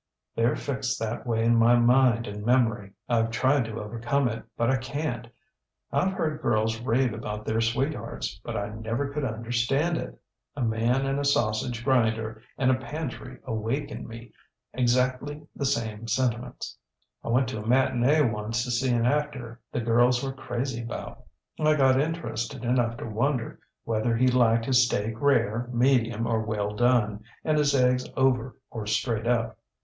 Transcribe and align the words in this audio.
TheyŌĆÖre 0.35 0.57
fixed 0.57 0.99
that 0.99 1.27
way 1.27 1.43
in 1.45 1.55
my 1.55 1.75
mind 1.75 2.25
and 2.25 2.43
memory. 2.43 2.91
IŌĆÖve 3.07 3.31
tried 3.31 3.65
to 3.65 3.79
overcome 3.79 4.27
it, 4.29 4.43
but 4.57 4.71
I 4.71 4.77
canŌĆÖt. 4.79 5.29
IŌĆÖve 5.93 6.13
heard 6.13 6.41
girls 6.41 6.79
rave 6.81 7.13
about 7.13 7.45
their 7.45 7.61
sweethearts, 7.61 8.41
but 8.43 8.57
I 8.57 8.69
never 8.69 9.09
could 9.09 9.23
understand 9.23 9.97
it. 9.97 10.19
A 10.55 10.63
man 10.63 11.05
and 11.05 11.19
a 11.19 11.23
sausage 11.23 11.83
grinder 11.83 12.41
and 12.57 12.71
a 12.71 12.79
pantry 12.79 13.37
awake 13.43 13.91
in 13.91 14.07
me 14.07 14.31
exactly 14.73 15.43
the 15.55 15.67
same 15.67 16.07
sentiments. 16.07 16.75
I 17.23 17.27
went 17.27 17.47
to 17.49 17.59
a 17.59 17.63
matin├®e 17.63 18.31
once 18.31 18.63
to 18.63 18.71
see 18.71 18.91
an 18.91 19.05
actor 19.05 19.61
the 19.71 19.81
girls 19.81 20.23
were 20.23 20.33
crazy 20.33 20.81
about. 20.81 21.23
I 21.59 21.75
got 21.75 22.01
interested 22.01 22.65
enough 22.65 22.97
to 22.97 23.05
wonder 23.05 23.59
whether 23.83 24.17
he 24.17 24.25
liked 24.29 24.65
his 24.65 24.83
steak 24.83 25.21
rare, 25.21 25.69
medium, 25.71 26.25
or 26.25 26.41
well 26.41 26.73
done, 26.75 27.23
and 27.45 27.59
his 27.59 27.75
eggs 27.75 28.07
over 28.17 28.57
or 28.71 28.87
straight 28.87 29.27
up. 29.27 29.59